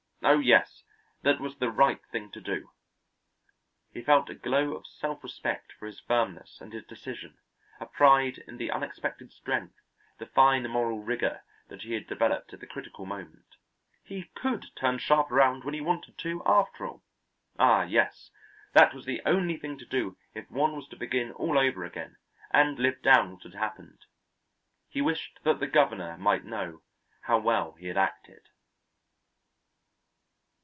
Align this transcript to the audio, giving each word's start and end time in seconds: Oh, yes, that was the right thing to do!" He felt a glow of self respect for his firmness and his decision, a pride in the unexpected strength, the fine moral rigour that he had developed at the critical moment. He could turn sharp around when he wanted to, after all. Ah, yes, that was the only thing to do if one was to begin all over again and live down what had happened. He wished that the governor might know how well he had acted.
Oh, 0.23 0.37
yes, 0.37 0.83
that 1.23 1.41
was 1.41 1.57
the 1.57 1.71
right 1.71 1.99
thing 2.11 2.29
to 2.33 2.39
do!" 2.39 2.69
He 3.91 4.03
felt 4.03 4.29
a 4.29 4.35
glow 4.35 4.75
of 4.75 4.85
self 4.85 5.23
respect 5.23 5.73
for 5.73 5.87
his 5.87 5.99
firmness 5.99 6.61
and 6.61 6.71
his 6.71 6.85
decision, 6.85 7.39
a 7.79 7.87
pride 7.87 8.37
in 8.47 8.57
the 8.57 8.69
unexpected 8.69 9.31
strength, 9.31 9.73
the 10.19 10.27
fine 10.27 10.69
moral 10.69 10.99
rigour 10.99 11.41
that 11.69 11.81
he 11.81 11.93
had 11.93 12.05
developed 12.05 12.53
at 12.53 12.59
the 12.59 12.67
critical 12.67 13.07
moment. 13.07 13.55
He 14.03 14.25
could 14.35 14.67
turn 14.75 14.99
sharp 14.99 15.31
around 15.31 15.63
when 15.63 15.73
he 15.73 15.81
wanted 15.81 16.19
to, 16.19 16.43
after 16.45 16.85
all. 16.85 17.03
Ah, 17.57 17.81
yes, 17.81 18.29
that 18.73 18.93
was 18.93 19.05
the 19.05 19.23
only 19.25 19.57
thing 19.57 19.75
to 19.79 19.85
do 19.87 20.17
if 20.35 20.49
one 20.51 20.75
was 20.75 20.87
to 20.89 20.95
begin 20.95 21.31
all 21.31 21.57
over 21.57 21.83
again 21.83 22.17
and 22.51 22.77
live 22.77 23.01
down 23.01 23.31
what 23.33 23.41
had 23.41 23.55
happened. 23.55 24.05
He 24.87 25.01
wished 25.01 25.39
that 25.43 25.59
the 25.59 25.65
governor 25.67 26.15
might 26.15 26.45
know 26.45 26.83
how 27.21 27.39
well 27.39 27.71
he 27.73 27.87
had 27.87 27.97
acted. 27.97 28.43